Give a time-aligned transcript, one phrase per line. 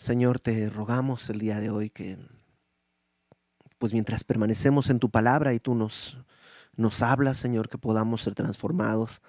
[0.00, 2.16] Señor, te rogamos el día de hoy que,
[3.76, 6.16] pues mientras permanecemos en tu palabra y tú nos,
[6.74, 9.20] nos hablas, Señor, que podamos ser transformados,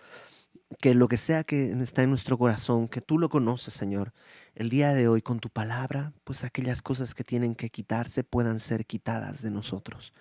[0.80, 4.14] que lo que sea que está en nuestro corazón, que tú lo conoces, Señor,
[4.56, 8.62] el día de hoy con tu palabra, pues aquellas cosas que tienen que quitarse puedan
[8.62, 10.14] ser quitadas de nosotros.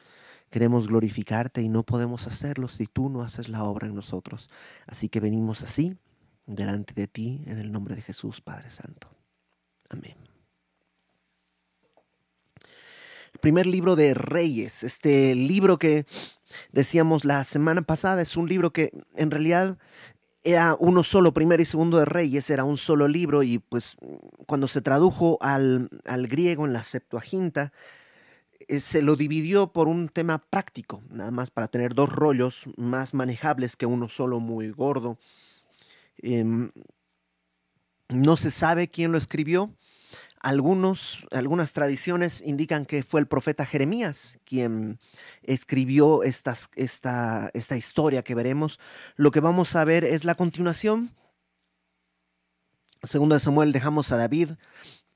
[0.50, 4.50] Queremos glorificarte y no podemos hacerlo si tú no haces la obra en nosotros.
[4.88, 5.96] Así que venimos así,
[6.44, 9.14] delante de ti, en el nombre de Jesús, Padre Santo.
[9.88, 10.29] Amén
[13.40, 16.06] primer libro de Reyes, este libro que
[16.72, 19.78] decíamos la semana pasada, es un libro que en realidad
[20.42, 23.96] era uno solo, primero y segundo de Reyes, era un solo libro y pues
[24.46, 25.90] cuando se tradujo al,
[26.28, 27.72] griego en la Septuaginta,
[28.68, 33.12] eh, se lo dividió por un tema práctico, nada más para tener dos rollos más
[33.12, 35.18] manejables que uno solo muy gordo.
[36.18, 36.70] Em,
[38.08, 39.74] no se sabe quién lo escribió,
[40.40, 44.98] algunos, algunas tradiciones indican que fue el profeta Jeremías quien
[45.42, 48.80] escribió esta, esta historia que veremos.
[49.16, 51.14] Lo que vamos a ver es la continuación.
[53.02, 54.50] Segundo de Samuel dejamos a David,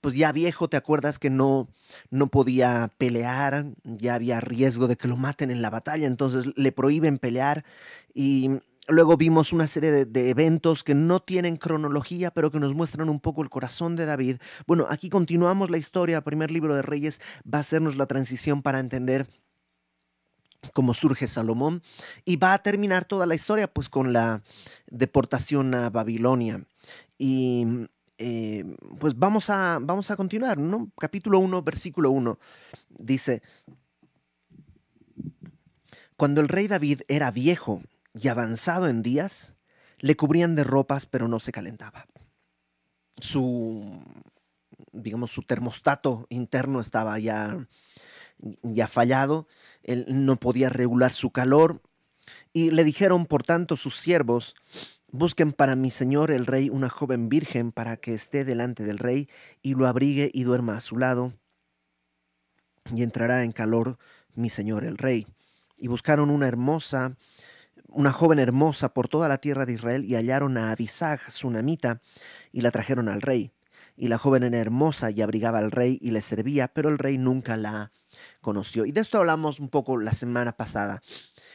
[0.05, 1.69] pues ya viejo, ¿te acuerdas que no,
[2.11, 3.64] no podía pelear?
[3.84, 7.64] Ya había riesgo de que lo maten en la batalla, entonces le prohíben pelear
[8.12, 8.50] y
[8.88, 13.18] Luego vimos una serie de, eventos que no tienen cronología, pero que nos muestran un
[13.18, 14.36] poco el corazón de David.
[14.66, 16.18] Bueno, aquí continuamos la historia.
[16.18, 19.26] El primer libro de Reyes va a hacernos la transición para entender
[20.74, 21.82] cómo surge Salomón
[22.24, 24.42] y va a terminar toda la historia pues con la
[24.86, 26.66] deportación a Babilonia.
[27.16, 27.66] Y
[28.19, 28.64] eh,
[28.98, 30.91] pues vamos a, vamos a continuar, ¿no?
[30.98, 32.38] Capítulo 1, versículo 1
[32.98, 33.42] dice,
[36.16, 37.82] cuando el rey David era viejo
[38.14, 39.54] y avanzado en días,
[39.98, 42.06] le cubrían de ropas, pero no se calentaba.
[43.18, 44.02] Su,
[44.92, 47.66] digamos, su termostato interno estaba ya,
[48.62, 49.48] ya fallado,
[49.82, 51.82] él no podía regular su calor,
[52.53, 54.54] y le dijeron, por tanto, sus siervos,
[55.10, 59.28] busquen para mi señor el rey una joven virgen para que esté delante del rey
[59.62, 61.34] y lo abrigue y duerma a su lado,
[62.94, 63.98] y entrará en calor
[64.34, 65.26] mi señor el rey.
[65.76, 67.16] Y buscaron una hermosa
[67.94, 72.00] una joven hermosa por toda la tierra de Israel y hallaron a Abisag, namita
[72.53, 73.53] y la trajeron al rey.
[73.97, 77.16] Y la joven era hermosa y abrigaba al rey y le servía, pero el rey
[77.16, 77.93] nunca la
[78.41, 78.84] conoció.
[78.87, 81.00] Y de esto hablamos un poco la semana pasada.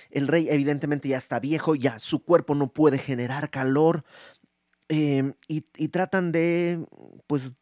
[0.09, 4.05] El rey evidentemente ya está viejo, ya su cuerpo no puede generar calor
[4.87, 6.85] em, y tratan de,
[7.27, 7.53] pues,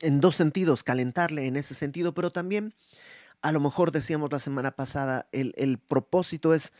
[0.00, 2.74] en dos sentidos, calentarle en ese sentido, pero también
[3.44, 6.72] a lo mejor decíamos la semana pasada, el, propósito es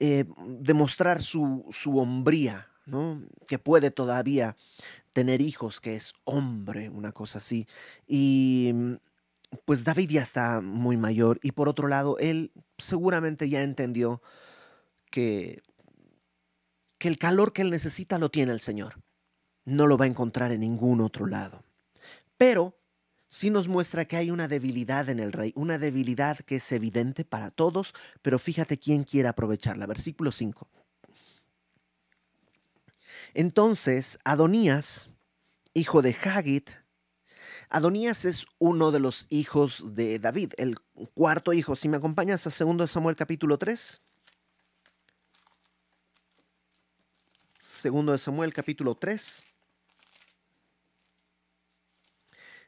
[0.00, 3.22] eh, demostrar su, su hombría, ¿no?
[3.48, 4.54] que puede todavía
[5.14, 7.66] tener hijos, que es hombre, una cosa así.
[8.06, 8.74] Y
[9.64, 14.20] pues David ya está muy mayor y por otro lado, él seguramente ya entendió
[15.10, 15.62] que,
[16.98, 18.96] que el calor que él necesita lo tiene el Señor.
[19.64, 21.64] No lo va a encontrar en ningún otro lado.
[22.36, 22.76] Pero
[23.34, 27.24] sí nos muestra que hay una debilidad en el rey, una debilidad que es evidente
[27.24, 29.86] para todos, pero fíjate quién quiere aprovecharla.
[29.86, 30.68] Versículo 5.
[33.34, 35.10] Entonces, Adonías,
[35.74, 36.70] hijo de Hagit,
[37.70, 40.78] Adonías es uno de los hijos de David, el
[41.14, 41.74] cuarto hijo.
[41.74, 44.00] Si me acompañas a 2 Samuel capítulo 3.
[47.58, 49.44] Segundo de Samuel capítulo 3.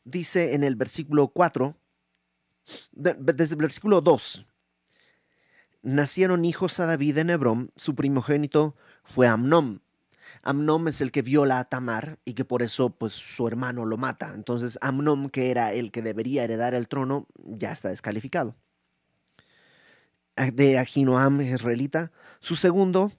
[0.07, 1.77] Dice en el versículo 4,
[2.93, 4.47] desde el versículo 2,
[5.83, 9.83] nacieron hijos a David en Hebrón, su primogénito fue Amnón.
[10.43, 13.97] Amnón es el que viola a Tamar y que por eso pues su hermano lo
[13.97, 14.33] mata.
[14.35, 18.57] Entonces Amnón, que era el que debería heredar el trono, ya está descalificado.
[20.37, 23.13] De Ahinoam israelita, su segundo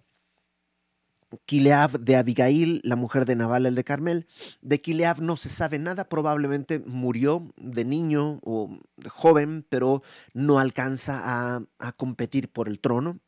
[1.46, 4.28] Kileab de Abigail, la mujer de Nabal el de Carmel.
[4.62, 10.04] De Kileab no se sabe nada, probablemente murió de niño o de joven, pero
[10.34, 13.20] no alcanza a, competir por el trono.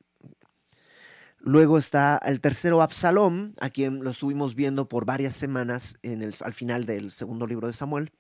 [1.39, 6.35] Luego está el tercero Absalom, a quien lo estuvimos viendo por varias semanas en el,
[6.41, 8.11] al final del segundo libro de Samuel.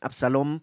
[0.00, 0.60] Absalom,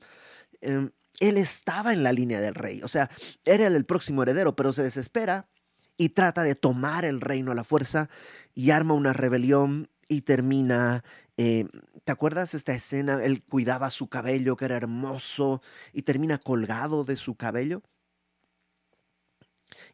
[0.61, 3.09] em, él estaba en la línea del rey, o sea,
[3.43, 5.49] era el próximo heredero, pero se desespera
[5.97, 8.09] y trata de tomar el reino a la fuerza
[8.53, 11.03] y arma una rebelión y termina,
[11.37, 11.67] eh,
[12.03, 13.23] ¿te acuerdas esta escena?
[13.23, 15.61] Él cuidaba su cabello que era hermoso
[15.93, 17.81] y termina colgado de su cabello.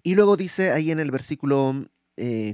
[0.03, 1.87] Y luego dice ahí en el versículo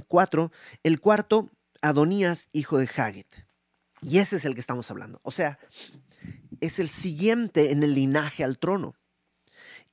[0.08, 1.50] 4, eh, el cuarto,
[1.80, 3.34] Adonías, hijo de Hagit.
[4.00, 5.20] Y ese es el que estamos hablando.
[5.22, 5.58] O sea,
[6.60, 8.94] es el siguiente en el linaje al trono.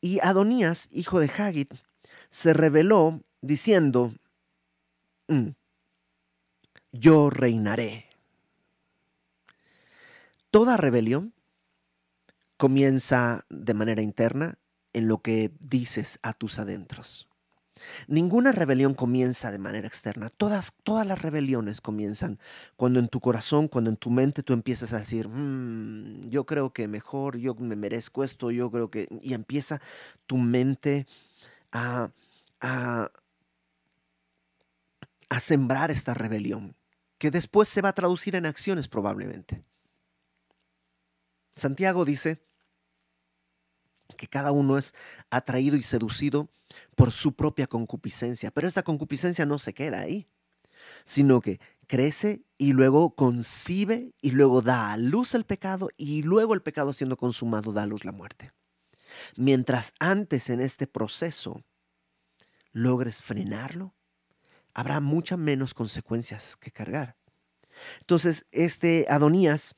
[0.02, 1.74] Y Adonías, hijo de Hagit,
[2.30, 4.13] se rebeló diciendo,
[5.27, 5.50] mm,
[6.92, 8.06] yo reinaré.
[10.50, 11.33] Toda rebelión
[12.57, 14.57] comienza de manera interna
[14.94, 17.27] en lo que dices a tus adentros.
[18.07, 20.30] Ninguna rebelión comienza de manera externa.
[20.30, 22.39] Todas, todas las rebeliones comienzan
[22.77, 26.71] cuando en tu corazón, cuando en tu mente tú empiezas a decir, mm, yo creo
[26.71, 29.07] que mejor, yo me merezco esto, yo creo que...
[29.21, 29.81] Y empieza
[30.25, 31.06] tu mente
[31.74, 32.09] a,
[32.62, 33.12] a,
[35.30, 36.75] a sembrar esta rebelión,
[37.18, 39.63] que después se va a traducir en acciones probablemente.
[41.56, 42.42] Santiago dice
[44.18, 44.94] que cada uno es
[45.30, 46.50] atraído y seducido
[46.95, 50.27] por su propia concupiscencia, pero esta concupiscencia no se queda ahí,
[51.06, 56.54] sino que crece y luego concibe y luego da a luz el pecado y luego
[56.54, 58.51] el pecado siendo consumado da a luz la muerte.
[59.36, 61.63] Mientras antes en este proceso
[62.71, 63.94] logres frenarlo,
[64.75, 67.16] habrá muchas menos consecuencias que cargar.
[68.01, 69.75] Entonces, este Adonías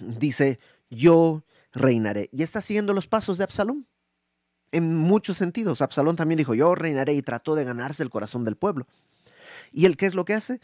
[0.00, 0.58] dice,
[0.88, 2.30] yo reinaré.
[2.32, 3.86] Y está siguiendo los pasos de Absalón.
[4.72, 5.82] En muchos sentidos.
[5.82, 8.86] Absalón también dijo, yo reinaré y trató de ganarse el corazón del pueblo.
[9.72, 10.60] ¿Y él qué es lo que hace?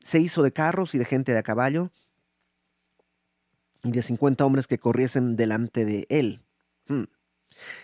[0.00, 1.90] Se hizo de carros y de gente de a caballo
[3.82, 6.40] y de 50 hombres que corriesen delante de él.
[6.86, 7.04] Hmm.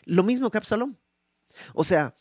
[0.04, 0.96] Lo mismo que Absalón.
[1.74, 2.16] O sea,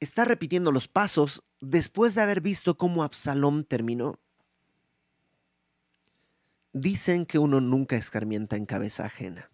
[0.00, 4.18] está repitiendo los pasos después de haber visto cómo Absalón terminó.
[6.72, 9.50] Dicen que uno nunca escarmienta en cabeza ajena.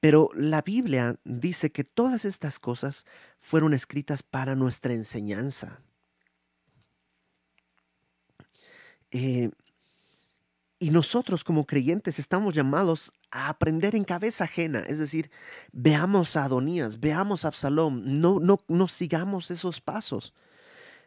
[0.00, 3.04] Pero la Biblia dice que todas estas cosas
[3.38, 5.80] fueron escritas para nuestra enseñanza.
[9.10, 9.50] Eh,
[10.78, 15.30] y nosotros como creyentes estamos llamados a aprender en cabeza ajena, es decir,
[15.72, 20.32] veamos a Adonías, veamos a Absalom, no, no, no sigamos esos pasos.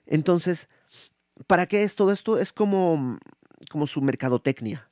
[0.05, 0.69] Entonces,
[1.47, 2.37] ¿para qué es todo esto?
[2.37, 3.19] Es como,
[3.69, 4.89] como su mercadotecnia.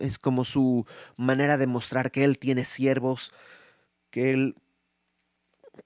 [0.00, 0.86] Es como su
[1.16, 3.32] manera de mostrar que él tiene siervos,
[4.10, 4.56] que él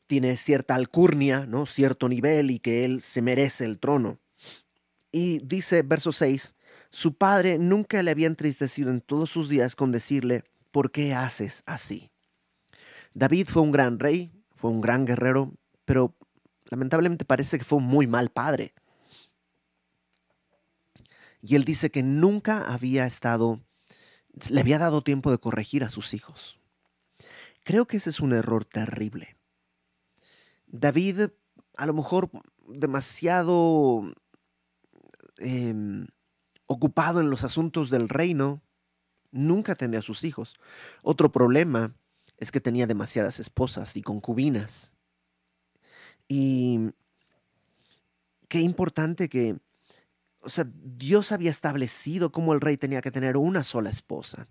[0.06, 1.66] tiene cierta alcurnia, ¿no?
[1.66, 4.18] cierto nivel y que él se merece el trono.
[5.12, 6.54] Y dice verso 6,
[6.90, 11.62] su padre nunca le había entristecido en todos sus días con decirle, ¿por qué haces
[11.66, 12.10] así?
[13.14, 15.52] David fue un gran rey, fue un gran guerrero,
[15.84, 16.15] pero
[16.70, 18.74] lamentablemente parece que fue un muy mal padre.
[21.42, 23.60] Y él dice que nunca había estado
[24.50, 26.58] le había dado tiempo de corregir a sus hijos.
[27.64, 29.36] Creo que ese es un error terrible.
[30.66, 31.30] David,
[31.76, 32.30] a lo mejor
[32.68, 34.12] demasiado
[35.38, 36.06] em,
[36.66, 38.62] ocupado en los asuntos del reino,
[39.30, 40.56] nunca atendía a sus hijos.
[41.02, 41.94] Otro problema
[42.36, 44.92] es que tenía demasiadas esposas y concubinas.
[46.28, 46.90] Y
[48.48, 49.56] qué importante que
[50.46, 54.46] o sea, Dios había establecido cómo el rey tenía que tener una sola esposa.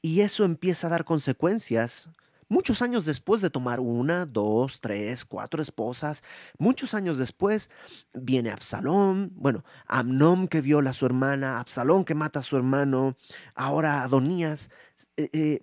[0.00, 2.08] Y eso empieza a dar consecuencias
[2.52, 6.22] muchos años después de tomar una, dos, tres, cuatro esposas.
[6.58, 7.70] Muchos años después
[8.12, 13.16] viene Absalón, bueno, Amnón que viola a su hermana, Absalón que mata a su hermano,
[13.54, 14.70] ahora Adonías.
[15.16, 15.60] Eh, eh,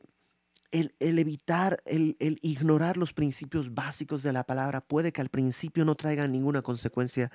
[0.72, 5.86] el, evitar, el, el, ignorar los principios básicos de la palabra puede que al principio
[5.86, 7.32] no traiga ninguna consecuencia,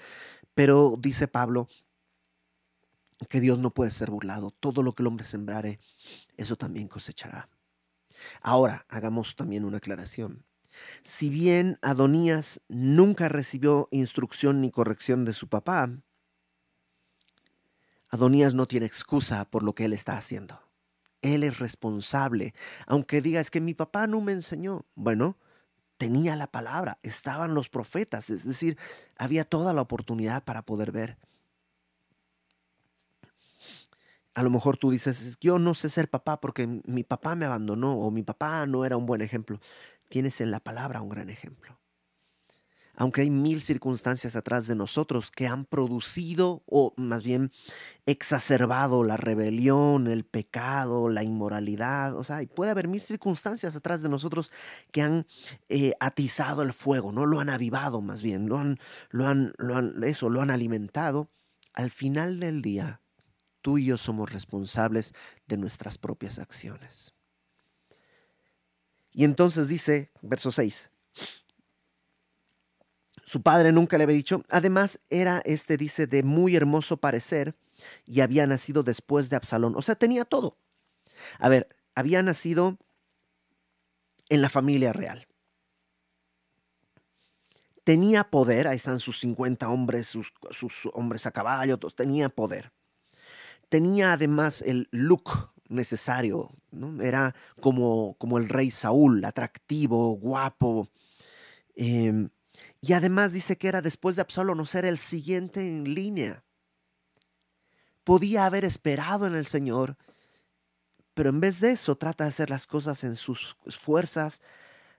[0.55, 1.69] pero dice Pablo,
[3.29, 4.50] que Dios no puede ser burlado.
[4.50, 5.81] Todo lo que el hombre sembrare,
[6.37, 7.49] eso también cosechará.
[8.41, 10.45] Ahora, hagamos también una aclaración.
[11.03, 15.91] Si bien Adonías nunca recibió instrucción ni corrección de su papá,
[18.11, 20.63] Adonías no tiene excusa por lo que él está haciendo.
[21.25, 22.54] Él es responsable.
[22.87, 24.85] Aunque diga, es que mi papá no me enseñó.
[24.95, 25.37] Bueno,
[25.99, 28.78] tenía la palabra, estaban los profetas, es decir,
[29.16, 31.19] había toda la oportunidad para poder ver
[34.35, 37.99] a lo mejor tú dices, yo no sé ser papá porque mi papá me abandonó
[37.99, 39.61] o mi papá no era un buen ejemplo.
[40.09, 41.78] Tienes en la palabra un gran ejemplo.
[42.96, 47.50] Aunque hay mil circunstancias atrás de nosotros que han producido o más bien
[48.06, 54.08] exacerbado la rebelión, el pecado, la inmoralidad, o sea, puede haber mil circunstancias atrás de
[54.08, 54.52] nosotros
[54.92, 55.26] que han
[55.68, 58.78] eh, atizado el fuego, no lo han avivado más bien, lo han,
[59.10, 59.52] lo han,
[60.04, 61.28] eso, lo han alimentado.
[61.72, 63.00] Al final del día,
[63.60, 65.14] tú y yo somos responsables
[65.48, 67.14] de nuestras propias acciones.
[69.10, 70.90] Y entonces dice, verso 6,
[73.35, 77.57] su padre nunca le había dicho, además era este, dice, de muy hermoso parecer
[78.07, 79.75] y había nacido después de Absalón.
[79.75, 80.57] O sea, tenía todo.
[81.41, 82.79] A ver, había nacido
[84.29, 85.26] en la familia real.
[87.83, 90.33] Tenía poder, ahí están sus 50 hombres, sus,
[90.93, 92.71] hombres a caballo, todos, tenía poder.
[93.69, 96.53] Tenía además el look necesario,
[97.00, 100.88] era como, como el rey Saúl, atractivo, guapo.
[101.75, 102.31] Em,
[102.80, 104.25] y además dice que era después de
[104.75, 106.44] era el siguiente en línea.
[108.04, 109.97] Podía haber esperado en el Señor,
[111.14, 114.42] pero en vez de eso trata de hacer las cosas en sus fuerzas,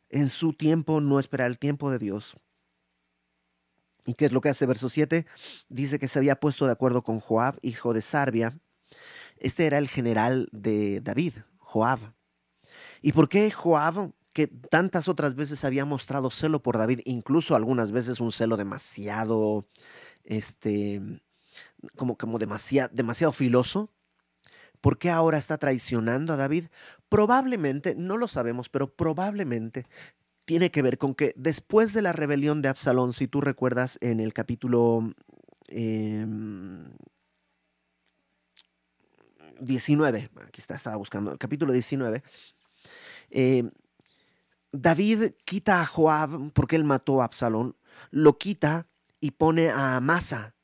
[0.10, 2.36] en su tiempo, no esperar el tiempo de Dios.
[4.06, 5.26] ¿Y qué es lo que hace verso 7?
[5.68, 8.58] Dice que se había puesto de acuerdo con Joab, hijo de Sarbia.
[9.38, 12.00] Este era el general de David, Joab.
[13.02, 17.94] ¿Y por qué Joab, que tantas otras veces había mostrado celo por David, incluso algunas
[17.94, 19.66] veces un celo demasiado,
[20.26, 21.02] este,
[21.96, 23.94] como, como demasiado, demasiado filoso?
[24.82, 26.66] ¿Por qué ahora está traicionando a David?
[27.08, 29.88] Probablemente, no lo sabemos, pero probablemente
[30.44, 34.20] tiene que ver con que después de la rebelión de Absalón, si tú recuerdas en
[34.20, 35.14] el capítulo
[39.62, 42.22] 19, em, aquí está, estaba buscando, el capítulo 19,
[43.30, 43.72] eh,
[44.82, 47.76] David quita a Joab porque él mató a Absalón,
[48.12, 48.88] lo quita
[49.20, 50.56] y pone a Amasa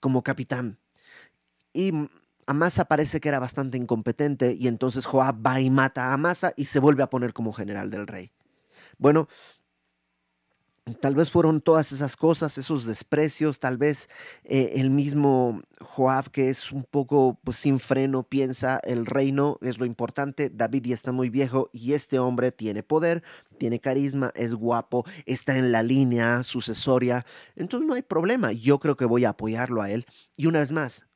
[0.00, 0.78] como capitán.
[1.72, 1.92] Y
[2.46, 6.64] Amasa parece que era bastante incompetente y entonces Joab va y mata a Amasa y
[6.64, 8.32] se vuelve a poner como general del rey.
[8.98, 9.28] Bueno,
[11.00, 14.08] tal vez fueron todas esas cosas, esos desprecios, tal vez
[14.44, 19.78] eh, el mismo Joab que es un poco pues, sin freno piensa el reino es
[19.78, 23.22] lo importante, David ya está muy viejo y este hombre tiene poder,
[23.58, 28.96] tiene carisma, es guapo, está en la línea sucesoria, entonces no hay problema, yo creo
[28.96, 30.06] que voy a apoyarlo a él.
[30.36, 31.06] Y una vez más,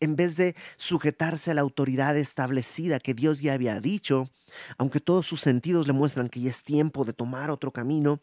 [0.00, 4.30] en vez de sujetarse a la autoridad establecida que Dios ya había dicho,
[4.78, 8.20] aunque todos sus sentidos le muestran que ya es tiempo de tomar otro camino,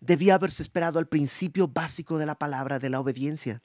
[0.00, 3.62] debía haberse esperado al principio básico de la palabra de la obediencia.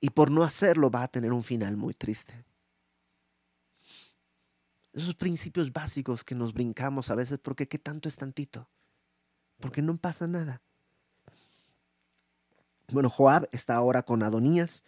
[0.00, 2.44] Y por no hacerlo va a tener un final muy triste.
[4.92, 8.68] Esos principios básicos que nos brincamos a veces porque qué tanto es tantito.
[9.60, 10.62] Porque no pasa nada.
[12.88, 14.84] Bueno, Joab está ahora con Adonías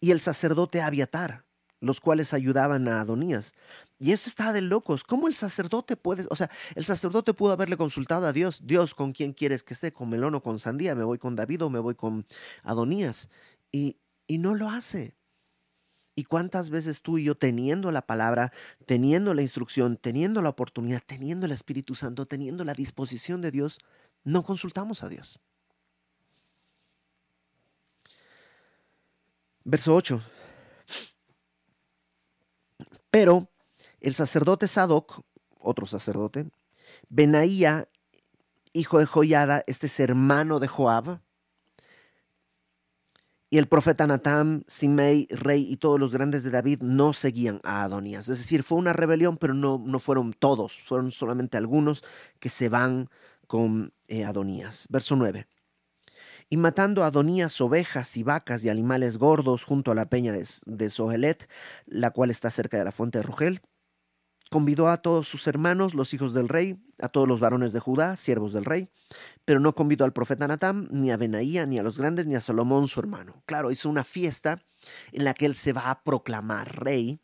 [0.00, 1.44] y el sacerdote Abiatar,
[1.80, 3.54] los cuales ayudaban a Adonías.
[4.00, 5.02] Y eso está de locos.
[5.02, 9.12] ¿Cómo el sacerdote puede, o sea, el sacerdote pudo haberle consultado a Dios, Dios, ¿con
[9.12, 9.92] quién quieres que esté?
[9.92, 10.94] ¿Con melón o con sandía?
[10.94, 12.24] ¿Me voy con David o me voy con
[12.62, 13.28] Adonías?
[13.72, 15.16] Y, y no lo hace.
[16.14, 18.52] ¿Y cuántas veces tú y yo teniendo la palabra,
[18.86, 23.78] teniendo la instrucción, teniendo la oportunidad, teniendo el Espíritu Santo, teniendo la disposición de Dios,
[24.22, 25.40] no consultamos a Dios?
[29.64, 30.22] Verso 8.
[33.10, 33.48] Pero
[34.00, 35.22] el sacerdote Sadoc,
[35.58, 36.48] otro sacerdote,
[37.08, 37.88] Benaía,
[38.72, 41.20] hijo de Joyada, este es hermano de Joab,
[43.50, 47.82] y el profeta Natán, Simei, rey y todos los grandes de David no seguían a
[47.82, 48.28] Adonías.
[48.28, 52.04] Es decir, fue una rebelión, pero no, no fueron todos, fueron solamente algunos
[52.40, 53.08] que se van
[53.46, 54.86] con eh, Adonías.
[54.90, 55.46] Verso 9
[56.50, 60.90] y matando a Adonías ovejas y vacas y animales gordos junto a la peña de,
[60.90, 61.48] Sohelet,
[61.86, 63.60] la cual está cerca de la fuente de Rogel.
[64.50, 68.16] Convidó a todos sus hermanos, los hijos del rey, a todos los varones de Judá,
[68.16, 68.88] siervos del rey,
[69.44, 72.40] pero no convidó al profeta Natán, ni a Benaía, ni a los grandes, ni a
[72.40, 73.42] Salomón su hermano.
[73.44, 74.62] Claro, hizo una fiesta
[75.12, 77.20] en la que él se va a proclamar rey,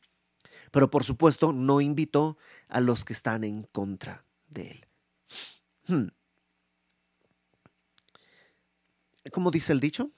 [0.70, 2.36] pero por supuesto no invitó
[2.68, 4.86] a los que están en contra de él.
[5.86, 6.08] Hmm.
[9.32, 10.10] ¿Cómo dice el dicho?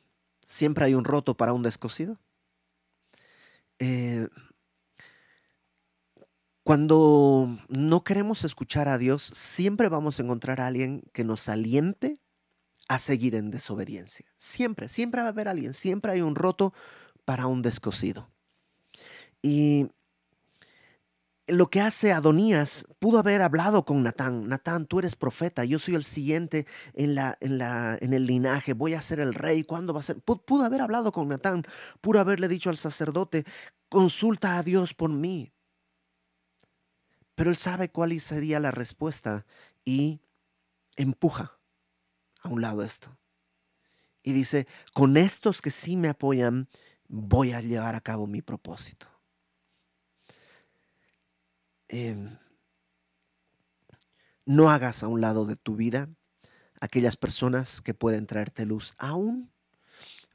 [0.44, 2.18] Siempre hay un roto para un descosido.
[3.78, 4.28] Eh,
[6.66, 12.20] cuando no queremos escuchar a Dios, siempre vamos a encontrar a alguien que nos aliente
[12.88, 14.26] a seguir en desobediencia.
[14.36, 16.74] Siempre, siempre va a haber alguien, siempre hay un roto
[17.24, 18.32] para un descosido.
[19.42, 19.90] Y
[21.46, 24.48] lo que hace Adonías, pudo haber hablado con Natán.
[24.48, 28.72] Natán, tú eres profeta, yo soy el siguiente en, la, en, la, en el linaje,
[28.72, 30.20] voy a ser el rey, ¿cuándo va a ser?
[30.20, 31.62] Pudo haber hablado con Natán,
[32.00, 33.44] pudo haberle dicho al sacerdote,
[33.88, 35.52] consulta a Dios por mí.
[37.36, 39.46] Pero él sabe cuál sería la respuesta
[39.84, 40.20] y
[40.96, 41.52] empuja
[42.42, 43.16] a un lado esto.
[44.22, 46.66] Y dice, con estos que sí me apoyan,
[47.08, 49.06] voy a llevar a cabo mi propósito.
[51.88, 52.36] Em,
[54.46, 56.08] no hagas a un lado de tu vida
[56.80, 59.50] aquellas personas que pueden traerte luz, aún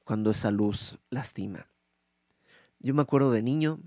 [0.04, 1.68] cuando esa luz lastima.
[2.80, 3.80] Yo me acuerdo de niño,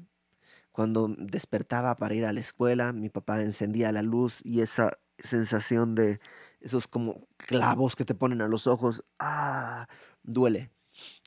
[0.74, 5.94] cuando despertaba para ir a la escuela, mi papá encendía la luz y esa sensación
[5.94, 6.18] de
[6.60, 9.86] esos como clavos que te ponen a los ojos, ah,
[10.24, 10.72] duele.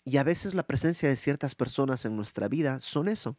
[0.03, 3.37] Y a veces la presencia de ciertas personas en nuestra vida son eso,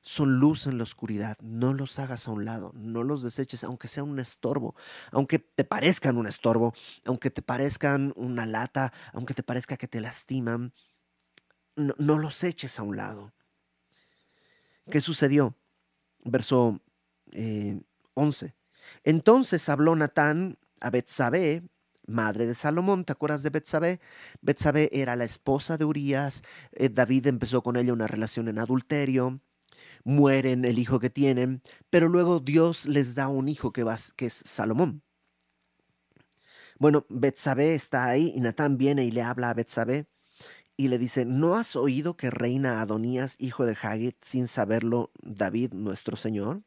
[0.00, 1.36] son luz en la oscuridad.
[1.40, 4.76] No los hagas a un lado, no los deseches, aunque sea un estorbo,
[5.10, 6.72] aunque te parezcan un estorbo,
[7.04, 10.72] aunque te parezcan una lata, aunque te parezca que te lastiman,
[11.74, 13.32] no, los eches a un lado.
[14.90, 15.54] ¿Qué sucedió?
[16.24, 16.80] Verso
[18.14, 18.46] 11.
[18.46, 18.54] Eh,
[19.04, 21.62] Entonces habló Natán a Betsabé,
[22.06, 23.04] madre de Salomón.
[23.04, 24.00] ¿Te acuerdas de Betsabé?
[24.40, 26.42] Betsabé era la esposa de Urias.
[26.72, 29.40] Eh, David empezó con ella una relación en adulterio
[30.04, 33.84] mueren el hijo que tienen, pero luego Dios les da un hijo que,
[34.16, 35.02] que es Salomón.
[36.78, 40.06] Bueno, Betsabé está ahí y Natán viene y le habla a Betsabé
[40.80, 45.72] y le dice, ¿no has oído que reina Adonías, hijo de Hagit, sin saberlo David,
[45.72, 46.62] nuestro Señor?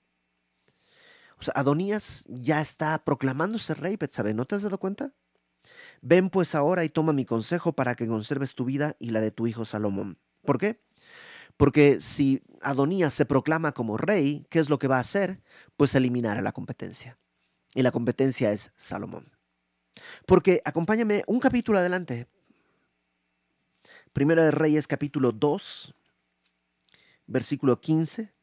[1.39, 5.13] O sea, Adonías ya está proclamándose rey, Betsabé, ¿no te has dado cuenta?
[6.01, 9.31] Ven pues ahora y toma mi consejo para que conserves tu vida y la de
[9.31, 10.19] tu hijo Salomón.
[10.43, 10.81] ¿Por qué?
[11.55, 15.41] Porque si Adonías se proclama como rey, ¿qué es lo que va a hacer?
[15.77, 17.17] Pues eliminar a la competencia.
[17.75, 19.31] Y la competencia es Salomón.
[20.25, 22.27] Porque, acompáñame un capítulo adelante.
[24.13, 25.93] Primero de Reyes capítulo 2,
[27.27, 28.33] versículo 15.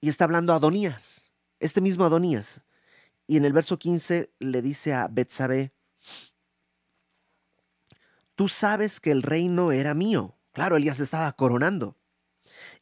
[0.00, 2.60] Y está hablando Adonías, este mismo Adonías.
[3.26, 5.72] Y en el verso 15 le dice a Betsabé,
[8.34, 10.36] tú sabes que el reino era mío.
[10.52, 11.97] Claro, él ya se estaba coronando.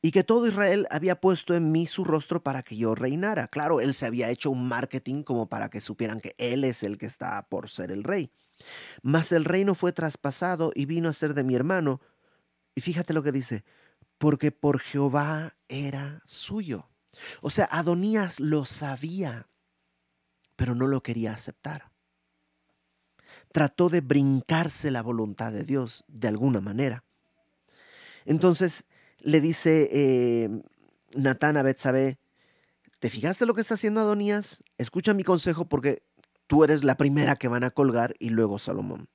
[0.03, 3.49] Y que todo Israel había puesto en mí su rostro para que yo reinara.
[3.49, 6.99] Claro, él se había hecho un marketing como para que supieran que él es el
[6.99, 8.31] que está por ser el rey.
[9.03, 12.00] Mas el reino fue traspasado y vino a ser de mi hermano.
[12.75, 13.65] Y fíjate lo que dice,
[14.19, 16.88] porque por Jehová era suyo.
[17.41, 19.49] O sea, Adonías lo sabía,
[20.56, 21.91] pero no lo quería aceptar
[23.56, 27.04] trató de brincarse la voluntad de Dios de alguna manera.
[28.26, 28.85] Entonces
[29.26, 30.49] le dice eh,
[31.17, 32.21] Natán a Betsabé,
[33.00, 34.62] ¿te fijaste lo que está haciendo Adonías?
[34.78, 36.04] Escucha mi consejo porque
[36.47, 39.08] tú eres la primera que van a colgar y luego Salomón.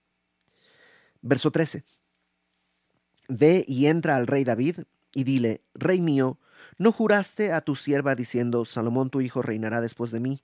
[1.22, 1.86] Verso 13.
[3.30, 4.80] Ve y entra al rey David
[5.16, 6.40] y dile, Rey mío,
[6.78, 10.42] ¿no juraste a tu sierva diciendo, Salomón tu hijo reinará después de mí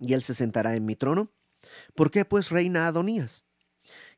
[0.00, 1.30] y él se sentará en mi trono?
[1.94, 3.44] ¿Por qué pues reina Adonías?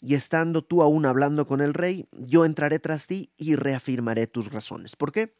[0.00, 4.52] Y estando tú aún hablando con el rey, yo entraré tras ti y reafirmaré tus
[4.52, 4.96] razones.
[4.96, 5.34] ¿Por qué?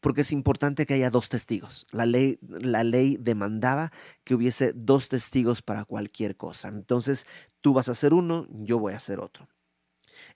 [0.00, 1.86] Porque es importante que haya dos testigos.
[1.92, 3.92] La ley, la ley demandaba
[4.24, 6.68] que hubiese dos testigos para cualquier cosa.
[6.68, 7.26] Entonces,
[7.60, 9.48] tú vas a ser uno, yo voy a ser otro.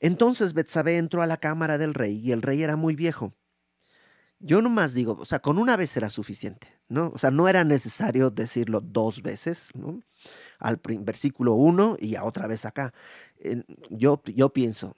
[0.00, 3.34] Entonces Betsabé entró a la cámara del rey y el rey era muy viejo.
[4.40, 7.10] Yo nomás digo, o sea, con una vez era suficiente, ¿no?
[7.14, 10.02] O sea, no era necesario decirlo dos veces, ¿no?
[10.58, 12.92] Al versículo 1 y a otra vez acá.
[13.90, 14.96] Yo, yo pienso,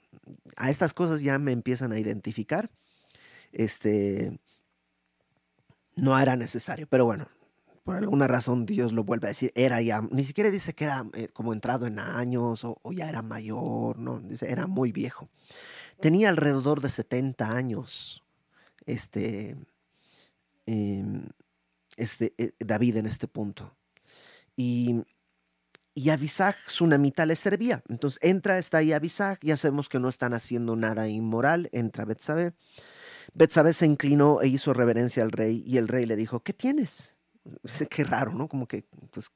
[0.55, 2.69] a estas cosas ya me empiezan a identificar.
[3.51, 4.39] Este,
[5.95, 7.27] no era necesario, pero bueno,
[7.83, 11.05] por alguna razón Dios lo vuelve a decir, era ya, ni siquiera dice que era
[11.13, 15.29] eh, como entrado en años o, ya era mayor, no, era muy viejo.
[15.99, 18.23] Tenía alrededor de 70 años,
[18.85, 19.57] este,
[20.65, 21.29] em,
[21.95, 23.73] este eh, David en este punto.
[24.55, 25.03] Y
[25.97, 27.81] y Abisag, Tsunamita, le servía.
[27.89, 32.53] Entonces entra, está ahí Abisag, ya sabemos que no están haciendo nada inmoral, entra Betsabe.
[33.33, 37.15] Betsabe se inclinó e hizo reverencia al rey y el rey le dijo, ¿qué tienes?
[37.63, 38.47] Dice, qué raro, ¿no?
[38.47, 39.31] Como que, pues,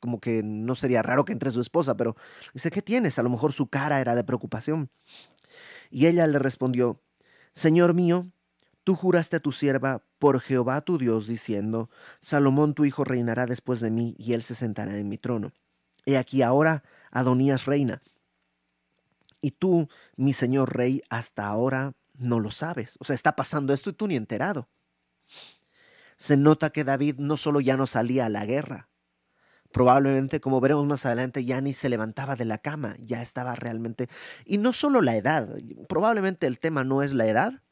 [0.00, 2.16] como que no sería raro que entre su esposa, pero
[2.54, 3.18] dice, ¿qué tienes?
[3.18, 4.88] A lo mejor su cara era de preocupación.
[5.90, 7.02] Y ella le respondió,
[7.52, 8.32] Señor mío,
[8.84, 13.80] tú juraste a tu sierva por Jehová tu Dios, diciendo, Salomón tu hijo reinará después
[13.80, 15.52] de mí y él se sentará en mi trono.
[16.06, 18.02] He aquí ahora Adonías reina.
[19.40, 22.96] Y tú, mi señor rey, hasta ahora no lo sabes.
[23.00, 24.68] O sea, está pasando esto y tú ni enterado.
[26.16, 28.90] Se nota que David no solo ya no salía a la guerra,
[29.72, 34.08] probablemente, como veremos más adelante, ya ni se levantaba de la cama, ya estaba realmente...
[34.44, 35.48] Y no solo la edad,
[35.88, 37.62] probablemente el tema no es la edad,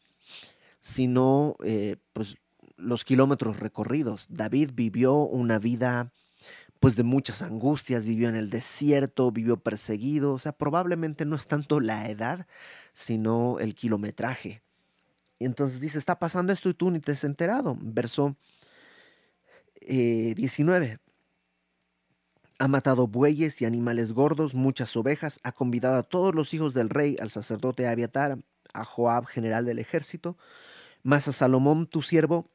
[0.81, 2.39] sino eh, pues,
[2.77, 4.27] los kilómetros recorridos.
[4.31, 6.13] David vivió una vida
[6.81, 11.47] pues de muchas angustias, vivió en el desierto, vivió perseguido, o sea, probablemente no es
[11.47, 12.47] tanto la edad,
[12.93, 14.63] sino el kilometraje.
[15.39, 17.77] Y entonces dice, está pasando esto y tú ni te has enterado.
[17.81, 18.37] Verso
[19.81, 20.87] 19.
[20.87, 20.99] Eh,
[22.61, 26.91] ha matado bueyes y animales gordos, muchas ovejas, ha convidado a todos los hijos del
[26.91, 28.39] rey, al sacerdote Abiatar,
[28.75, 30.37] a Joab, general del ejército,
[31.05, 32.51] mas a Salomón, tu siervo,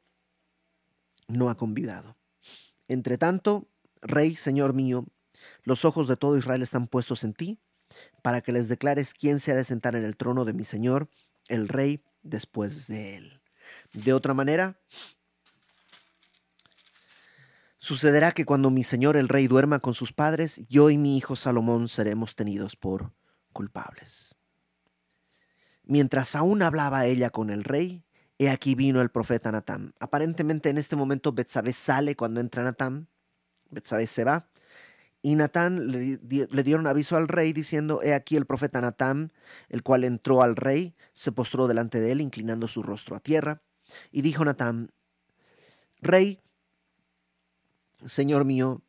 [1.26, 2.18] no ha convidado.
[2.86, 3.66] Entre tanto,
[4.04, 5.06] rey, señor mío,
[5.64, 7.58] los ojos de todo Israel están puestos en ti,
[8.22, 11.08] para que les declares quién se ha de sentar en el trono de mi señor,
[11.48, 13.40] el rey, después de él.
[13.92, 14.78] De otra manera,
[17.84, 21.36] Sucederá que cuando mi señor el rey duerma con sus padres, yo y mi hijo
[21.36, 23.12] Salomón seremos tenidos por
[23.52, 24.34] culpables.
[25.82, 28.02] Mientras aún hablaba ella con el rey,
[28.38, 29.92] he aquí vino el profeta Natán.
[30.00, 33.06] Aparentemente en este momento Betsabé sale cuando entra Natán.
[33.74, 34.48] Betsabé se va.
[35.22, 39.32] Y Natán le, dieron aviso al rey diciendo, he aquí el profeta Natán,
[39.70, 43.62] el cual entró al rey, se postró delante de él, inclinando su rostro a tierra.
[44.12, 44.90] Y dijo Natán,
[46.02, 46.40] Rey,
[48.04, 48.82] Señor mío,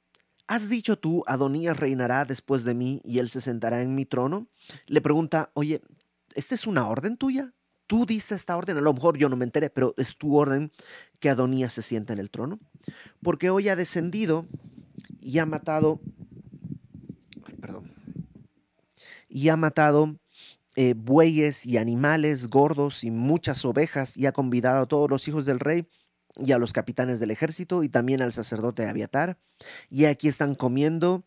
[0.48, 4.50] ¿has dicho tú, Adonías reinará después de mí y él se sentará en mi trono?
[4.88, 5.82] Le pregunta, oye,
[6.34, 7.54] ¿esta es una orden tuya?
[7.88, 8.78] ¿Tú diste esta orden?
[8.78, 10.72] A lo mejor yo no me enteré, pero es tu orden
[11.20, 12.60] que Adonías se sienta en el trono.
[13.22, 14.48] Porque hoy ha descendido
[15.26, 16.00] y ha matado,
[17.60, 17.92] perdón,
[19.28, 20.20] y ha matado
[20.76, 25.48] eh, bueyes y animales gordos y muchas ovejas y ha convidado a todos los hijos
[25.48, 25.88] del rey
[26.36, 29.40] y a los capitanes del ejército y también al sacerdote Abiatar.
[29.90, 31.24] Y aquí están comiendo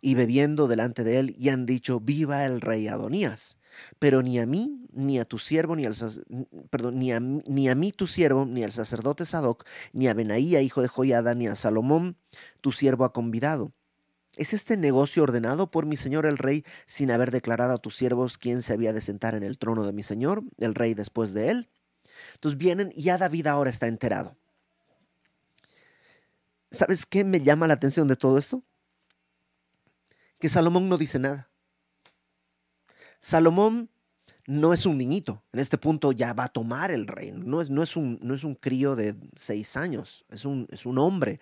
[0.00, 3.58] y bebiendo delante de él y han dicho, viva el rey Adonías.
[3.98, 5.94] Pero ni a mí, ni a tu siervo, ni al
[6.70, 10.60] perdón, ni a, ni a mí tu siervo, ni al sacerdote Sadoc, ni a Benaía,
[10.62, 12.16] hijo de Joyada, ni a Salomón,
[12.60, 13.72] tu siervo ha convidado.
[14.36, 18.38] ¿Es este negocio ordenado por mi señor el rey sin haber declarado a tus siervos
[18.38, 21.50] quién se había de sentar en el trono de mi señor, el rey después de
[21.50, 21.68] él?
[22.34, 24.36] Entonces vienen y ya David ahora está enterado.
[26.70, 28.62] ¿Sabes qué me llama la atención de todo esto?
[30.40, 31.48] Que Salomón no dice nada.
[33.20, 33.90] Salomón
[34.46, 35.44] no es un niñito.
[35.52, 37.44] En este punto ya va a tomar el reino.
[37.44, 40.24] No es, no es, un, no es un crío de seis años.
[40.30, 41.40] Es un, es un hombre.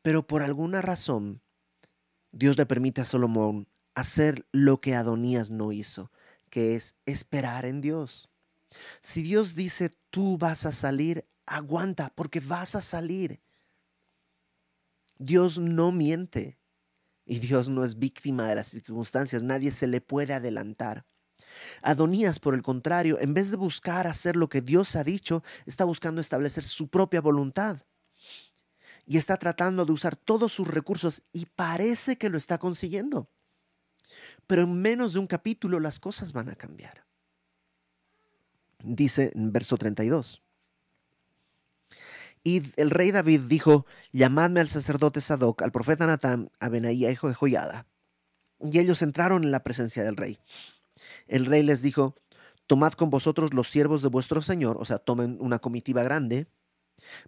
[0.00, 1.42] Pero por alguna razón,
[2.30, 6.12] Dios le permite a Salomón hacer lo que Adonías no hizo,
[6.50, 8.30] que es esperar en Dios.
[9.00, 13.40] Si Dios dice, tú vas a salir, aguanta, porque vas a salir.
[15.18, 16.57] Dios no miente
[17.28, 21.06] y Dios no es víctima de las circunstancias, nadie se le puede adelantar.
[21.82, 25.84] Adonías, por el contrario, en vez de buscar hacer lo que Dios ha dicho, está
[25.84, 27.82] buscando establecer su propia voluntad.
[29.04, 33.30] Y está tratando de usar todos sus recursos y parece que lo está consiguiendo.
[34.46, 37.08] Pero en menos de un capítulo las cosas van a cambiar
[38.82, 40.42] dice en verso 32.
[42.44, 47.28] Y el rey David dijo, llamadme al sacerdote Sadoc, al profeta Natán, a Benaía, hijo
[47.28, 47.86] de Joyada.
[48.60, 50.38] Y ellos entraron en la presencia del rey.
[51.26, 52.14] El rey les dijo,
[52.66, 56.46] tomad con vosotros los siervos de vuestro señor, o sea, tomen una comitiva grande,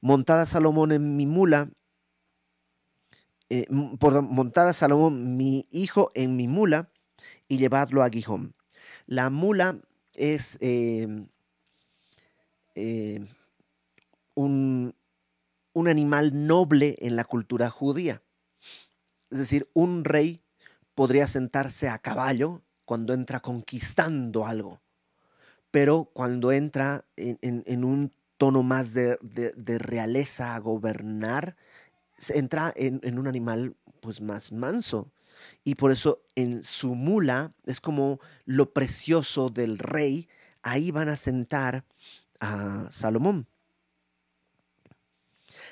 [0.01, 1.71] montada Salomón en mi mula,
[3.49, 3.67] eh,
[3.99, 6.91] por, montada Salomón mi hijo en mi mula,
[7.49, 8.55] y llevadlo a Gijón.
[9.07, 9.81] La mula
[10.15, 11.27] es eh,
[12.75, 13.27] eh,
[14.35, 14.95] un,
[15.73, 18.23] un animal noble en la cultura judía.
[19.31, 20.43] Es decir, un rey
[20.95, 24.81] podría sentarse a caballo cuando entra conquistando algo,
[25.71, 29.17] pero cuando entra en, un tono más de,
[29.79, 31.57] realeza a gobernar,
[32.31, 35.11] entra en, en, un animal pues más manso.
[35.65, 40.29] Y por eso en su mula es como lo precioso del rey,
[40.63, 41.85] ahí van a sentar
[42.41, 43.47] a Salomón.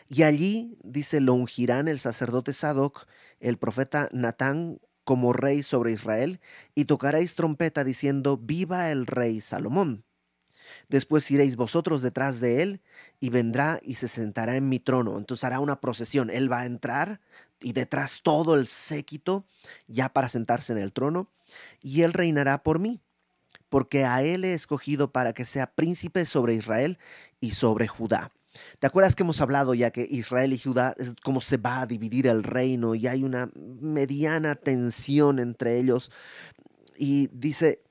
[0.08, 3.06] Y allí, dice, lo ungirán el sacerdote Sadoc,
[3.40, 6.40] el profeta Natán, como rey sobre Israel,
[6.74, 10.04] y tocaréis trompeta diciendo, viva el rey Salomón.
[10.88, 12.80] Después iréis vosotros detrás de él,
[13.20, 15.16] y vendrá y se sentará en mi trono.
[15.18, 16.30] Entonces hará una procesión.
[16.30, 17.20] Él va a entrar,
[17.60, 19.44] y detrás todo el séquito,
[19.86, 21.30] ya para sentarse en el trono,
[21.80, 23.00] y él reinará por mí
[23.68, 26.98] porque a él he escogido para que sea príncipe sobre Israel
[27.40, 28.30] y sobre Judá.
[28.78, 31.86] ¿Te acuerdas que hemos hablado ya que Israel y Judá es cómo se va a
[31.86, 36.10] dividir el reino y hay una mediana tensión entre ellos?
[36.96, 37.82] Y dice,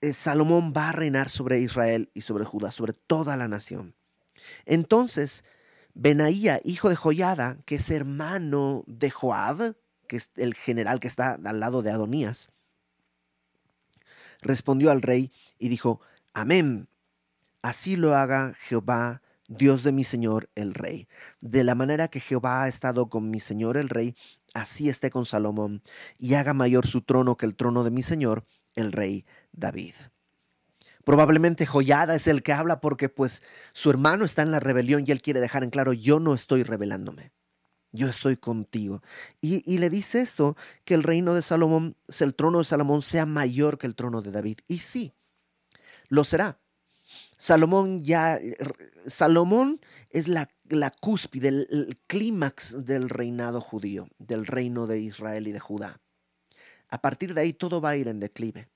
[0.00, 3.94] eh, Salomón va a reinar sobre Israel y sobre Judá, sobre toda la nación.
[4.64, 5.44] Entonces,
[5.94, 9.76] Benaía, hijo de Joyada, que es hermano de Joab,
[10.06, 12.50] que es el general que está al lado de Adonías,
[14.40, 16.00] respondió al rey y dijo,
[16.32, 16.88] Amén,
[17.62, 21.08] así lo haga Jehová Dios de mi Señor el Rey.
[21.40, 24.14] De la manera que Jehová ha estado con mi Señor el Rey,
[24.54, 25.82] así esté con Salomón,
[26.18, 29.94] y haga mayor su trono que el trono de mi Señor el Rey David.
[31.04, 35.10] Probablemente Joyada es el que habla porque pues su hermano está en la rebelión y
[35.10, 37.32] él quiere dejar en claro, yo no estoy rebelándome,
[37.92, 39.02] yo estoy contigo.
[39.40, 43.78] Y, le dice esto, que el reino de Salomón, el trono de Salomón sea mayor
[43.78, 44.58] que el trono de David.
[44.66, 45.14] Y sí,
[46.08, 46.60] lo será.
[47.36, 48.38] Salomón ya,
[49.06, 55.52] Salomón es la, la cúspide, el clímax del reinado judío, del reino de Israel y
[55.52, 56.00] de Judá.
[56.88, 58.68] A partir de ahí todo va a ir en declive.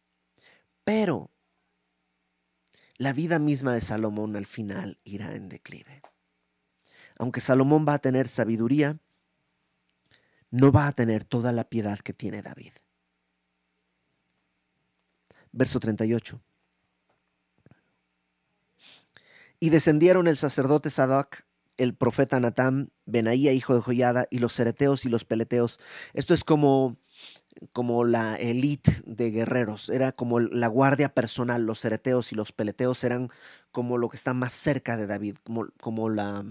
[0.85, 1.31] Pero
[2.97, 6.03] la vida misma de Salomón al final irá en declive.
[7.19, 8.99] Aunque Salomón va a tener sabiduría,
[10.51, 12.73] no va a tener toda la piedad que tiene David.
[15.51, 16.41] Verso 38.
[19.63, 21.45] Y descendieron el sacerdote Sadoc,
[21.77, 25.79] el profeta Natán, Benaía, hijo de Joyada, y los cereteos y los peleteos.
[26.15, 26.97] Esto es como
[27.73, 33.05] como la élite de guerreros, era como la guardia personal, los cereteos y los peleteos
[33.05, 33.31] eran
[33.71, 36.45] como lo que está más cerca de David, como, como la,